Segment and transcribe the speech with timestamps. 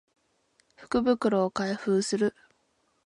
[0.77, 2.35] 福袋を開封する